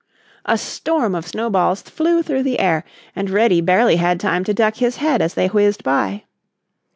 [0.45, 2.83] A storm of snowballs flew through the air
[3.15, 6.23] and Reddy barely had time to duck his head as they whizzed by.